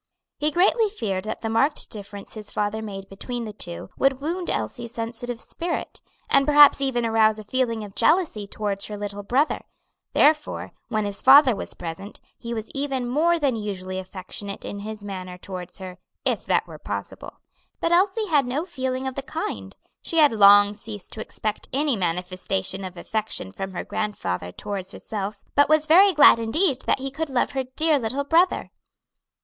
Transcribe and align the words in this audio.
He 0.39 0.49
greatly 0.49 0.89
feared 0.89 1.25
that 1.25 1.41
the 1.41 1.47
marked 1.49 1.91
difference 1.91 2.33
his 2.33 2.49
father 2.49 2.81
made 2.81 3.07
between 3.07 3.43
the 3.43 3.53
two 3.53 3.91
would 3.99 4.19
wound 4.19 4.49
Elsie's 4.49 4.95
sensitive 4.95 5.39
spirit, 5.39 6.01
and 6.27 6.47
perhaps 6.47 6.81
even 6.81 7.05
arouse 7.05 7.37
a 7.37 7.43
feeling 7.43 7.83
of 7.83 7.93
jealousy 7.93 8.47
towards 8.47 8.85
her 8.87 8.97
little 8.97 9.21
brother; 9.21 9.63
therefore, 10.13 10.71
when 10.87 11.05
his 11.05 11.21
father 11.21 11.55
was 11.55 11.75
present, 11.75 12.19
he 12.39 12.51
was 12.51 12.71
even 12.73 13.07
more 13.07 13.37
than 13.37 13.55
usually 13.55 13.99
affectionate 13.99 14.65
in 14.65 14.79
his 14.79 15.03
manner 15.03 15.37
towards 15.37 15.77
her, 15.77 15.99
if 16.25 16.47
that 16.47 16.65
were 16.65 16.79
possible. 16.79 17.39
But 17.79 17.91
Elsie 17.91 18.25
had 18.25 18.47
no 18.47 18.65
feeling 18.65 19.05
of 19.05 19.13
the 19.13 19.21
kind; 19.21 19.77
she 20.01 20.17
had 20.17 20.31
long 20.33 20.73
ceased 20.73 21.11
to 21.11 21.21
expect 21.21 21.69
any 21.71 21.95
manifestation 21.95 22.83
of 22.83 22.97
affection 22.97 23.51
from 23.51 23.73
her 23.73 23.83
grandfather 23.85 24.51
towards 24.51 24.93
herself, 24.93 25.43
but 25.53 25.69
was 25.69 25.85
very 25.85 26.11
glad 26.11 26.39
indeed 26.39 26.81
that 26.87 26.97
he 27.01 27.11
could 27.11 27.29
love 27.29 27.51
her 27.51 27.65
dear 27.75 27.99
little 27.99 28.23
brother. 28.23 28.71